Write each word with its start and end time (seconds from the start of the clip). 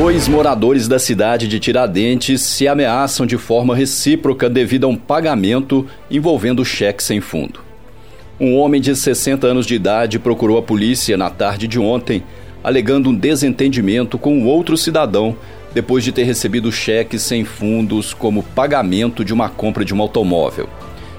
Dois 0.00 0.28
moradores 0.28 0.86
da 0.86 0.96
cidade 0.96 1.48
de 1.48 1.58
Tiradentes 1.58 2.42
se 2.42 2.68
ameaçam 2.68 3.26
de 3.26 3.36
forma 3.36 3.74
recíproca 3.74 4.48
devido 4.48 4.84
a 4.84 4.88
um 4.88 4.94
pagamento 4.94 5.84
envolvendo 6.08 6.64
cheque 6.64 7.02
sem 7.02 7.20
fundo. 7.20 7.58
Um 8.38 8.56
homem 8.58 8.80
de 8.80 8.94
60 8.94 9.44
anos 9.44 9.66
de 9.66 9.74
idade 9.74 10.20
procurou 10.20 10.56
a 10.56 10.62
polícia 10.62 11.16
na 11.16 11.28
tarde 11.30 11.66
de 11.66 11.80
ontem, 11.80 12.22
alegando 12.62 13.10
um 13.10 13.14
desentendimento 13.14 14.16
com 14.18 14.46
outro 14.46 14.76
cidadão 14.76 15.36
depois 15.74 16.04
de 16.04 16.12
ter 16.12 16.22
recebido 16.22 16.70
cheques 16.70 17.22
sem 17.22 17.44
fundos 17.44 18.14
como 18.14 18.44
pagamento 18.44 19.24
de 19.24 19.34
uma 19.34 19.48
compra 19.48 19.84
de 19.84 19.92
um 19.92 20.00
automóvel. 20.00 20.68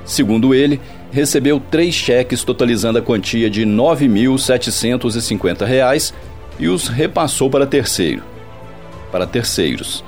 Segundo 0.06 0.56
ele, 0.56 0.80
recebeu 1.12 1.60
três 1.60 1.94
cheques 1.94 2.46
totalizando 2.46 3.00
a 3.00 3.02
quantia 3.02 3.50
de 3.50 3.66
R$ 3.66 3.72
9.750 3.72 6.14
e 6.58 6.70
os 6.70 6.88
repassou 6.88 7.50
para 7.50 7.68
terceiro 7.68 8.39
para 9.12 9.28
terceiros. 9.28 10.04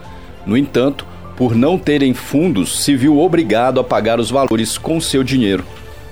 No 0.46 0.58
entanto, 0.58 1.06
por 1.36 1.56
não 1.56 1.78
terem 1.78 2.14
fundos, 2.14 2.84
se 2.84 2.96
viu 2.96 3.20
obrigado 3.20 3.80
a 3.80 3.84
pagar 3.84 4.20
os 4.20 4.30
valores 4.30 4.78
com 4.78 5.02
seu 5.02 5.24
dinheiro. 5.24 5.66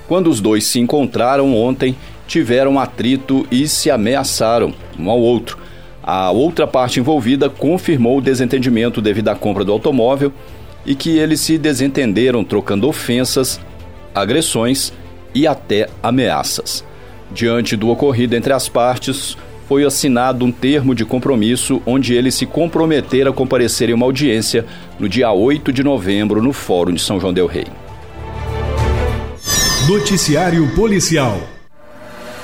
Quando 0.08 0.28
os 0.28 0.40
dois 0.40 0.64
se 0.64 0.80
encontraram 0.80 1.54
ontem, 1.56 1.94
tiveram 2.26 2.78
atrito 2.78 3.46
e 3.50 3.68
se 3.68 3.90
ameaçaram 3.90 4.74
um 4.98 5.10
ao 5.10 5.20
outro. 5.20 5.58
A 6.02 6.30
outra 6.30 6.66
parte 6.66 6.98
envolvida 6.98 7.48
confirmou 7.48 8.18
o 8.18 8.22
desentendimento 8.22 9.00
devido 9.00 9.28
à 9.28 9.34
compra 9.34 9.64
do 9.64 9.72
automóvel 9.72 10.32
e 10.84 10.94
que 10.94 11.18
eles 11.18 11.40
se 11.40 11.58
desentenderam 11.58 12.42
trocando 12.42 12.88
ofensas, 12.88 13.60
agressões 14.14 14.92
e 15.34 15.46
até 15.46 15.88
ameaças. 16.02 16.84
Diante 17.32 17.76
do 17.76 17.90
ocorrido 17.90 18.34
entre 18.34 18.52
as 18.52 18.68
partes, 18.68 19.36
foi 19.70 19.84
assinado 19.84 20.44
um 20.44 20.50
termo 20.50 20.96
de 20.96 21.04
compromisso 21.04 21.80
onde 21.86 22.12
ele 22.12 22.32
se 22.32 22.44
comprometeram 22.44 23.30
a 23.30 23.32
comparecer 23.32 23.88
em 23.88 23.92
uma 23.92 24.04
audiência 24.04 24.66
no 24.98 25.08
dia 25.08 25.30
8 25.30 25.72
de 25.72 25.84
novembro 25.84 26.42
no 26.42 26.52
Fórum 26.52 26.92
de 26.92 27.00
São 27.00 27.20
João 27.20 27.32
Del 27.32 27.46
Rei. 27.46 27.68
Noticiário 29.86 30.68
Policial. 30.74 31.40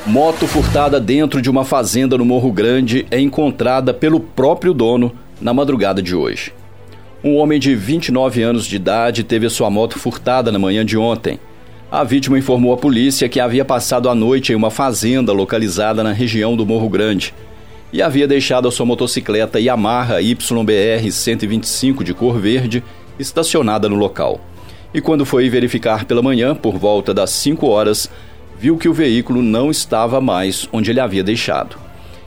Moto 0.06 0.46
furtada 0.46 1.00
dentro 1.00 1.42
de 1.42 1.50
uma 1.50 1.64
fazenda 1.64 2.16
no 2.16 2.24
Morro 2.24 2.52
Grande 2.52 3.04
é 3.10 3.18
encontrada 3.18 3.92
pelo 3.92 4.20
próprio 4.20 4.72
dono 4.72 5.10
na 5.40 5.52
madrugada 5.52 6.00
de 6.00 6.14
hoje. 6.14 6.54
Um 7.24 7.34
homem 7.38 7.58
de 7.58 7.74
29 7.74 8.40
anos 8.40 8.66
de 8.66 8.76
idade 8.76 9.24
teve 9.24 9.48
sua 9.50 9.68
moto 9.68 9.98
furtada 9.98 10.52
na 10.52 10.60
manhã 10.60 10.86
de 10.86 10.96
ontem. 10.96 11.40
A 11.90 12.02
vítima 12.02 12.36
informou 12.36 12.72
à 12.72 12.76
polícia 12.76 13.28
que 13.28 13.38
havia 13.38 13.64
passado 13.64 14.08
a 14.08 14.14
noite 14.14 14.50
em 14.50 14.56
uma 14.56 14.72
fazenda 14.72 15.32
localizada 15.32 16.02
na 16.02 16.10
região 16.10 16.56
do 16.56 16.66
Morro 16.66 16.88
Grande 16.88 17.32
e 17.92 18.02
havia 18.02 18.26
deixado 18.26 18.66
a 18.66 18.72
sua 18.72 18.84
motocicleta 18.84 19.60
Yamaha 19.60 20.20
YBR 20.20 21.12
125 21.12 22.02
de 22.02 22.12
cor 22.12 22.40
verde 22.40 22.82
estacionada 23.20 23.88
no 23.88 23.94
local. 23.94 24.40
E 24.92 25.00
quando 25.00 25.24
foi 25.24 25.48
verificar 25.48 26.06
pela 26.06 26.20
manhã, 26.20 26.56
por 26.56 26.76
volta 26.76 27.14
das 27.14 27.30
5 27.30 27.64
horas, 27.68 28.10
viu 28.58 28.76
que 28.76 28.88
o 28.88 28.92
veículo 28.92 29.40
não 29.40 29.70
estava 29.70 30.20
mais 30.20 30.68
onde 30.72 30.90
ele 30.90 30.98
havia 30.98 31.22
deixado. 31.22 31.76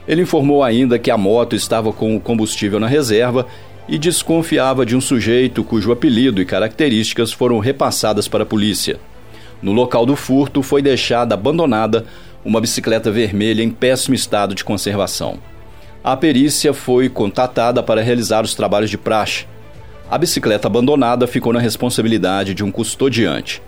Ele 0.08 0.22
informou 0.22 0.64
ainda 0.64 0.98
que 0.98 1.10
a 1.10 1.18
moto 1.18 1.54
estava 1.54 1.92
com 1.92 2.16
o 2.16 2.20
combustível 2.20 2.80
na 2.80 2.86
reserva 2.86 3.46
e 3.86 3.98
desconfiava 3.98 4.86
de 4.86 4.96
um 4.96 5.02
sujeito 5.02 5.62
cujo 5.62 5.92
apelido 5.92 6.40
e 6.40 6.46
características 6.46 7.30
foram 7.30 7.58
repassadas 7.58 8.26
para 8.26 8.44
a 8.44 8.46
polícia. 8.46 8.98
No 9.62 9.72
local 9.72 10.06
do 10.06 10.16
furto 10.16 10.62
foi 10.62 10.80
deixada 10.80 11.34
abandonada 11.34 12.04
uma 12.44 12.60
bicicleta 12.60 13.10
vermelha 13.10 13.62
em 13.62 13.70
péssimo 13.70 14.14
estado 14.14 14.54
de 14.54 14.64
conservação. 14.64 15.38
A 16.02 16.16
perícia 16.16 16.72
foi 16.72 17.08
contatada 17.08 17.82
para 17.82 18.02
realizar 18.02 18.42
os 18.42 18.54
trabalhos 18.54 18.88
de 18.88 18.96
praxe. 18.96 19.46
A 20.10 20.16
bicicleta 20.16 20.66
abandonada 20.66 21.26
ficou 21.26 21.52
na 21.52 21.60
responsabilidade 21.60 22.54
de 22.54 22.64
um 22.64 22.70
custodiante. 22.70 23.62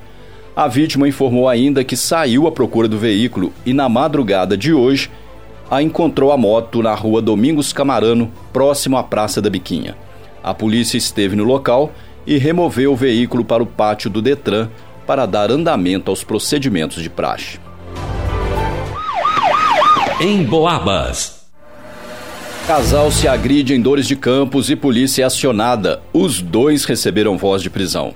A 0.56 0.66
vítima 0.66 1.06
informou 1.06 1.48
ainda 1.48 1.84
que 1.84 1.96
saiu 1.96 2.46
à 2.46 2.52
procura 2.52 2.88
do 2.88 2.98
veículo 2.98 3.52
e, 3.64 3.72
na 3.72 3.88
madrugada 3.88 4.56
de 4.56 4.72
hoje, 4.72 5.10
a 5.70 5.82
encontrou 5.82 6.32
a 6.32 6.36
moto 6.36 6.82
na 6.82 6.94
rua 6.94 7.22
Domingos 7.22 7.72
Camarano, 7.72 8.30
próximo 8.52 8.96
à 8.96 9.02
Praça 9.02 9.40
da 9.40 9.48
Biquinha. 9.48 9.96
A 10.42 10.52
polícia 10.52 10.98
esteve 10.98 11.36
no 11.36 11.44
local 11.44 11.92
e 12.26 12.36
removeu 12.38 12.92
o 12.92 12.96
veículo 12.96 13.44
para 13.44 13.62
o 13.62 13.66
pátio 13.66 14.10
do 14.10 14.20
Detran 14.20 14.68
para 15.06 15.26
dar 15.26 15.50
andamento 15.50 16.10
aos 16.10 16.22
procedimentos 16.24 17.02
de 17.02 17.10
praxe. 17.10 17.58
Em 20.20 20.42
Boabas. 20.44 21.42
Casal 22.66 23.10
se 23.10 23.26
agride 23.26 23.74
em 23.74 23.80
Dores 23.80 24.06
de 24.06 24.14
Campos 24.14 24.70
e 24.70 24.76
polícia 24.76 25.22
é 25.22 25.26
acionada. 25.26 26.00
Os 26.12 26.40
dois 26.40 26.84
receberam 26.84 27.36
voz 27.36 27.60
de 27.60 27.68
prisão. 27.68 28.14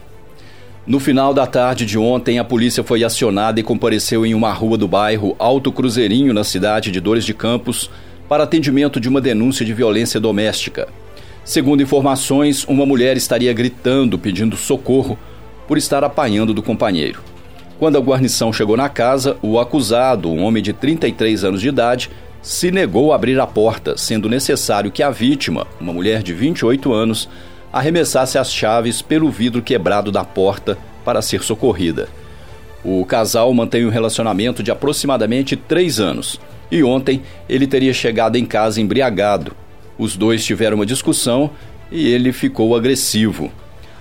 No 0.86 1.00
final 1.00 1.34
da 1.34 1.48
tarde 1.48 1.84
de 1.84 1.98
ontem, 1.98 2.38
a 2.38 2.44
polícia 2.44 2.84
foi 2.84 3.02
acionada 3.02 3.58
e 3.58 3.62
compareceu 3.64 4.24
em 4.24 4.34
uma 4.34 4.52
rua 4.52 4.78
do 4.78 4.86
bairro 4.86 5.34
Alto 5.36 5.72
Cruzeirinho, 5.72 6.32
na 6.32 6.44
cidade 6.44 6.92
de 6.92 7.00
Dores 7.00 7.24
de 7.24 7.34
Campos, 7.34 7.90
para 8.28 8.44
atendimento 8.44 9.00
de 9.00 9.08
uma 9.08 9.20
denúncia 9.20 9.66
de 9.66 9.74
violência 9.74 10.20
doméstica. 10.20 10.86
Segundo 11.44 11.82
informações, 11.82 12.64
uma 12.68 12.86
mulher 12.86 13.16
estaria 13.16 13.52
gritando, 13.52 14.16
pedindo 14.16 14.56
socorro 14.56 15.18
por 15.66 15.78
estar 15.78 16.04
apanhando 16.04 16.54
do 16.54 16.62
companheiro. 16.62 17.20
Quando 17.78 17.96
a 17.96 18.00
guarnição 18.00 18.52
chegou 18.52 18.76
na 18.76 18.88
casa, 18.88 19.36
o 19.42 19.58
acusado, 19.58 20.30
um 20.30 20.42
homem 20.42 20.62
de 20.62 20.72
33 20.72 21.44
anos 21.44 21.60
de 21.60 21.68
idade, 21.68 22.10
se 22.40 22.70
negou 22.70 23.12
a 23.12 23.16
abrir 23.16 23.38
a 23.40 23.46
porta, 23.46 23.98
sendo 23.98 24.28
necessário 24.28 24.90
que 24.90 25.02
a 25.02 25.10
vítima, 25.10 25.66
uma 25.80 25.92
mulher 25.92 26.22
de 26.22 26.32
28 26.32 26.92
anos, 26.92 27.28
arremessasse 27.72 28.38
as 28.38 28.52
chaves 28.52 29.02
pelo 29.02 29.30
vidro 29.30 29.60
quebrado 29.60 30.10
da 30.10 30.24
porta 30.24 30.78
para 31.04 31.20
ser 31.20 31.42
socorrida. 31.42 32.08
O 32.84 33.04
casal 33.04 33.52
mantém 33.52 33.84
um 33.84 33.90
relacionamento 33.90 34.62
de 34.62 34.70
aproximadamente 34.70 35.56
três 35.56 35.98
anos 35.98 36.40
e 36.70 36.82
ontem 36.82 37.22
ele 37.48 37.66
teria 37.66 37.92
chegado 37.92 38.36
em 38.36 38.44
casa 38.44 38.80
embriagado. 38.80 39.52
Os 39.98 40.16
dois 40.16 40.44
tiveram 40.44 40.76
uma 40.76 40.86
discussão 40.86 41.50
e 41.90 42.06
ele 42.08 42.32
ficou 42.32 42.76
agressivo. 42.76 43.50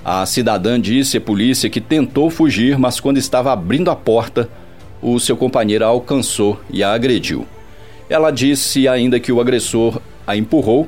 A 0.06 0.24
cidadã 0.28 0.80
disse 0.80 1.18
à 1.18 1.22
polícia 1.22 1.68
que 1.68 1.82
tentou 1.82 2.30
fugir, 2.30 2.78
mas 2.78 3.00
quando 3.00 3.18
estava 3.18 3.52
abrindo 3.52 3.90
a 3.90 3.96
porta, 3.96 4.48
o 5.02 5.20
seu 5.20 5.36
companheiro 5.36 5.84
a 5.84 5.88
alcançou 5.88 6.62
e 6.70 6.84
a 6.84 6.94
agrediu. 6.94 7.48
Ela 8.08 8.30
disse 8.30 8.88
ainda 8.88 9.20
que 9.20 9.32
o 9.32 9.42
agressor 9.42 10.00
a 10.28 10.38
empurrou 10.38 10.88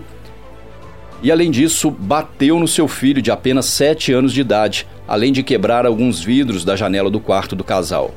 e, 1.24 1.32
além 1.32 1.50
disso, 1.50 1.90
bateu 1.90 2.60
no 2.60 2.68
seu 2.68 2.88
filho 2.88 3.20
de 3.20 3.32
apenas 3.32 3.66
7 3.66 4.14
anos 4.14 4.32
de 4.32 4.42
idade, 4.42 4.86
além 5.08 5.32
de 5.32 5.42
quebrar 5.42 5.88
alguns 5.88 6.24
vidros 6.24 6.64
da 6.64 6.76
janela 6.76 7.10
do 7.10 7.20
quarto 7.20 7.56
do 7.56 7.64
casal. 7.64 8.14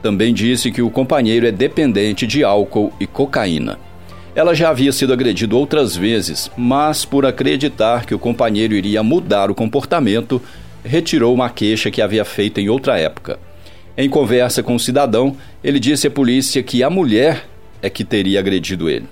Também 0.00 0.32
disse 0.32 0.70
que 0.70 0.80
o 0.80 0.90
companheiro 0.90 1.44
é 1.44 1.50
dependente 1.50 2.24
de 2.24 2.44
álcool 2.44 2.92
e 3.00 3.06
cocaína. 3.06 3.80
Ela 4.36 4.54
já 4.54 4.68
havia 4.68 4.92
sido 4.92 5.14
agredida 5.14 5.56
outras 5.56 5.96
vezes, 5.96 6.50
mas 6.58 7.06
por 7.06 7.24
acreditar 7.24 8.04
que 8.04 8.14
o 8.14 8.18
companheiro 8.18 8.74
iria 8.74 9.02
mudar 9.02 9.50
o 9.50 9.54
comportamento, 9.54 10.42
retirou 10.84 11.32
uma 11.32 11.48
queixa 11.48 11.90
que 11.90 12.02
havia 12.02 12.22
feito 12.22 12.60
em 12.60 12.68
outra 12.68 12.98
época. 12.98 13.38
Em 13.96 14.10
conversa 14.10 14.62
com 14.62 14.74
o 14.74 14.78
cidadão, 14.78 15.34
ele 15.64 15.80
disse 15.80 16.06
à 16.06 16.10
polícia 16.10 16.62
que 16.62 16.82
a 16.82 16.90
mulher 16.90 17.48
é 17.80 17.88
que 17.88 18.04
teria 18.04 18.38
agredido 18.38 18.90
ele. 18.90 19.06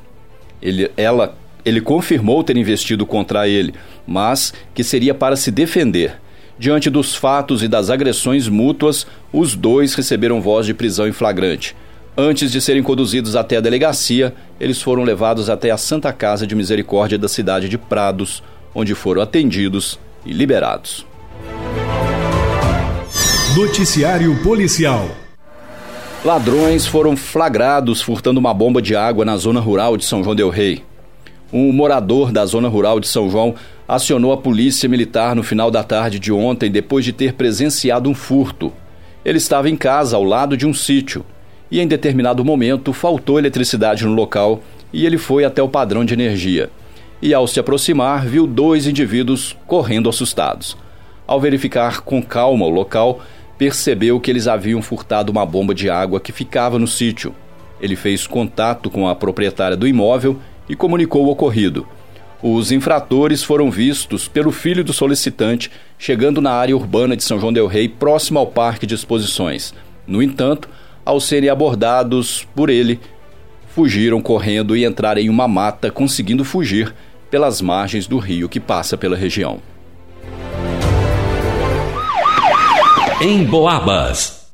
Ele, 0.60 0.90
ela, 0.94 1.34
ele 1.64 1.80
confirmou 1.80 2.44
ter 2.44 2.58
investido 2.58 3.06
contra 3.06 3.48
ele, 3.48 3.72
mas 4.06 4.52
que 4.74 4.84
seria 4.84 5.14
para 5.14 5.36
se 5.36 5.50
defender. 5.50 6.20
Diante 6.58 6.90
dos 6.90 7.14
fatos 7.14 7.62
e 7.62 7.66
das 7.66 7.88
agressões 7.88 8.46
mútuas, 8.46 9.06
os 9.32 9.54
dois 9.54 9.94
receberam 9.94 10.42
voz 10.42 10.66
de 10.66 10.74
prisão 10.74 11.08
em 11.08 11.12
flagrante. 11.12 11.74
Antes 12.16 12.52
de 12.52 12.60
serem 12.60 12.80
conduzidos 12.80 13.34
até 13.34 13.56
a 13.56 13.60
delegacia, 13.60 14.32
eles 14.60 14.80
foram 14.80 15.02
levados 15.02 15.50
até 15.50 15.72
a 15.72 15.76
Santa 15.76 16.12
Casa 16.12 16.46
de 16.46 16.54
Misericórdia 16.54 17.18
da 17.18 17.26
cidade 17.26 17.68
de 17.68 17.76
Prados, 17.76 18.40
onde 18.72 18.94
foram 18.94 19.20
atendidos 19.20 19.98
e 20.24 20.32
liberados. 20.32 21.04
Noticiário 23.56 24.40
Policial 24.44 25.08
Ladrões 26.24 26.86
foram 26.86 27.16
flagrados 27.16 28.00
furtando 28.00 28.38
uma 28.38 28.54
bomba 28.54 28.80
de 28.80 28.94
água 28.94 29.24
na 29.24 29.36
zona 29.36 29.58
rural 29.58 29.96
de 29.96 30.04
São 30.04 30.22
João 30.22 30.36
Del 30.36 30.50
Rei. 30.50 30.84
Um 31.52 31.72
morador 31.72 32.30
da 32.30 32.46
zona 32.46 32.68
rural 32.68 33.00
de 33.00 33.08
São 33.08 33.28
João 33.28 33.56
acionou 33.88 34.32
a 34.32 34.36
polícia 34.36 34.88
militar 34.88 35.34
no 35.34 35.42
final 35.42 35.68
da 35.68 35.82
tarde 35.82 36.20
de 36.20 36.32
ontem 36.32 36.70
depois 36.70 37.04
de 37.04 37.12
ter 37.12 37.32
presenciado 37.32 38.08
um 38.08 38.14
furto. 38.14 38.72
Ele 39.24 39.38
estava 39.38 39.68
em 39.68 39.76
casa 39.76 40.16
ao 40.16 40.22
lado 40.22 40.56
de 40.56 40.64
um 40.64 40.72
sítio 40.72 41.24
e 41.74 41.80
em 41.80 41.88
determinado 41.88 42.44
momento 42.44 42.92
faltou 42.92 43.36
eletricidade 43.36 44.04
no 44.04 44.14
local 44.14 44.62
e 44.92 45.04
ele 45.04 45.18
foi 45.18 45.44
até 45.44 45.60
o 45.60 45.68
padrão 45.68 46.04
de 46.04 46.14
energia. 46.14 46.70
E 47.20 47.34
ao 47.34 47.48
se 47.48 47.58
aproximar, 47.58 48.24
viu 48.24 48.46
dois 48.46 48.86
indivíduos 48.86 49.56
correndo 49.66 50.08
assustados. 50.08 50.76
Ao 51.26 51.40
verificar 51.40 52.02
com 52.02 52.22
calma 52.22 52.64
o 52.64 52.70
local, 52.70 53.22
percebeu 53.58 54.20
que 54.20 54.30
eles 54.30 54.46
haviam 54.46 54.80
furtado 54.80 55.32
uma 55.32 55.44
bomba 55.44 55.74
de 55.74 55.90
água 55.90 56.20
que 56.20 56.30
ficava 56.30 56.78
no 56.78 56.86
sítio. 56.86 57.34
Ele 57.80 57.96
fez 57.96 58.24
contato 58.24 58.88
com 58.88 59.08
a 59.08 59.16
proprietária 59.16 59.76
do 59.76 59.88
imóvel 59.88 60.38
e 60.68 60.76
comunicou 60.76 61.26
o 61.26 61.30
ocorrido. 61.30 61.88
Os 62.40 62.70
infratores 62.70 63.42
foram 63.42 63.68
vistos 63.68 64.28
pelo 64.28 64.52
filho 64.52 64.84
do 64.84 64.92
solicitante 64.92 65.72
chegando 65.98 66.40
na 66.40 66.52
área 66.52 66.76
urbana 66.76 67.16
de 67.16 67.24
São 67.24 67.40
João 67.40 67.52
del 67.52 67.66
Rei, 67.66 67.88
próximo 67.88 68.38
ao 68.38 68.46
Parque 68.46 68.86
de 68.86 68.94
Exposições. 68.94 69.74
No 70.06 70.22
entanto, 70.22 70.68
ao 71.04 71.20
serem 71.20 71.48
abordados 71.48 72.46
por 72.54 72.70
ele, 72.70 73.00
fugiram 73.68 74.20
correndo 74.20 74.76
e 74.76 74.84
entraram 74.84 75.20
em 75.20 75.28
uma 75.28 75.48
mata, 75.48 75.90
conseguindo 75.90 76.44
fugir 76.44 76.94
pelas 77.30 77.60
margens 77.60 78.06
do 78.06 78.18
rio 78.18 78.48
que 78.48 78.60
passa 78.60 78.96
pela 78.96 79.16
região. 79.16 79.58
Em 83.20 83.44
Boabas. 83.44 84.44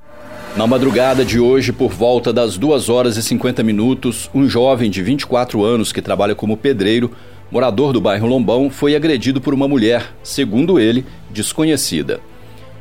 Na 0.57 0.67
madrugada 0.67 1.25
de 1.25 1.39
hoje, 1.39 1.73
por 1.73 1.91
volta 1.93 2.33
das 2.33 2.59
2 2.59 2.89
horas 2.89 3.17
e 3.17 3.23
50 3.23 3.63
minutos, 3.63 4.29
um 4.35 4.49
jovem 4.49 4.91
de 4.91 5.03
24 5.03 5.65
anos 5.65 5.93
que 5.93 6.03
trabalha 6.03 6.35
como 6.35 6.57
pedreiro 6.57 7.11
morador 7.51 7.93
do 7.93 8.01
bairro 8.01 8.29
Lombão, 8.29 8.71
foi 8.71 8.95
agredido 8.95 9.41
por 9.41 9.53
uma 9.53 9.67
mulher, 9.67 10.15
segundo 10.23 10.79
ele, 10.79 11.05
desconhecida. 11.31 12.21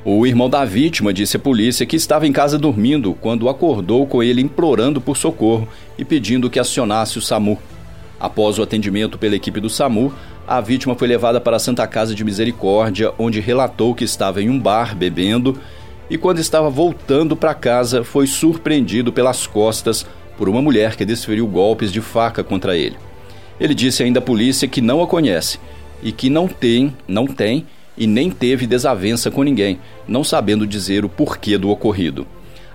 O 0.05 0.25
irmão 0.25 0.49
da 0.49 0.63
vítima 0.63 1.13
disse 1.13 1.35
à 1.35 1.39
polícia 1.39 1.85
que 1.85 1.97
estava 1.97 2.25
em 2.25 2.31
casa 2.31 2.57
dormindo 2.57 3.13
quando 3.19 3.49
acordou 3.49 4.07
com 4.07 4.23
ele 4.23 4.41
implorando 4.41 5.01
por 5.01 5.17
socorro 5.17 5.67
e 5.97 6.05
pedindo 6.05 6.49
que 6.49 6.57
acionasse 6.57 7.17
o 7.17 7.21
SAMU. 7.21 7.59
Após 8.17 8.57
o 8.57 8.63
atendimento 8.63 9.17
pela 9.17 9.35
equipe 9.35 9.59
do 9.59 9.69
SAMU, 9.69 10.13
a 10.47 10.61
vítima 10.61 10.95
foi 10.95 11.07
levada 11.07 11.41
para 11.41 11.57
a 11.57 11.59
Santa 11.59 11.85
Casa 11.85 12.15
de 12.15 12.23
Misericórdia, 12.23 13.13
onde 13.19 13.41
relatou 13.41 13.93
que 13.93 14.05
estava 14.05 14.41
em 14.41 14.49
um 14.49 14.57
bar 14.57 14.95
bebendo 14.95 15.59
e, 16.09 16.17
quando 16.17 16.39
estava 16.39 16.69
voltando 16.69 17.35
para 17.35 17.53
casa, 17.53 18.01
foi 18.01 18.25
surpreendido 18.25 19.11
pelas 19.11 19.45
costas 19.45 20.05
por 20.37 20.47
uma 20.47 20.61
mulher 20.61 20.95
que 20.95 21.03
desferiu 21.03 21.45
golpes 21.45 21.91
de 21.91 21.99
faca 21.99 22.41
contra 22.41 22.77
ele. 22.77 22.95
Ele 23.59 23.75
disse 23.75 24.01
ainda 24.01 24.19
à 24.19 24.21
polícia 24.21 24.65
que 24.65 24.79
não 24.79 25.03
a 25.03 25.07
conhece 25.07 25.59
e 26.01 26.13
que 26.13 26.29
não 26.29 26.47
tem, 26.47 26.95
não 27.05 27.27
tem 27.27 27.65
e 27.99 28.07
nem 28.07 28.31
teve 28.31 28.65
desavença 28.65 29.29
com 29.29 29.43
ninguém, 29.43 29.77
não 30.07 30.23
sabendo 30.23 30.65
dizer 30.65 31.03
o 31.03 31.09
porquê 31.09 31.57
do 31.57 31.69
ocorrido. 31.69 32.25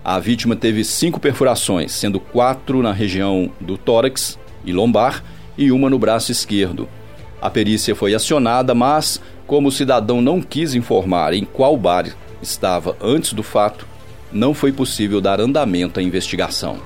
A 0.04 0.20
vítima 0.20 0.54
teve 0.54 0.84
cinco 0.84 1.18
perfurações, 1.18 1.92
sendo 1.92 2.20
quatro 2.20 2.82
na 2.82 2.92
região 2.92 3.50
do 3.58 3.78
tórax 3.78 4.38
e 4.62 4.70
lombar 4.70 5.24
e 5.56 5.72
uma 5.72 5.88
no 5.88 5.98
braço 5.98 6.30
esquerdo. 6.30 6.86
A 7.40 7.48
perícia 7.48 7.94
foi 7.94 8.14
acionada, 8.14 8.74
mas, 8.74 9.20
como 9.46 9.68
o 9.68 9.72
cidadão 9.72 10.20
não 10.20 10.42
quis 10.42 10.74
informar 10.74 11.32
em 11.32 11.44
qual 11.44 11.74
bar 11.76 12.06
estava 12.42 12.94
antes 13.00 13.32
do 13.32 13.42
fato, 13.42 13.86
não 14.30 14.52
foi 14.52 14.72
possível 14.72 15.22
dar 15.22 15.40
andamento 15.40 15.98
à 15.98 16.02
investigação. 16.02 16.78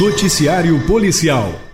Noticiário 0.00 0.80
Policial 0.86 1.67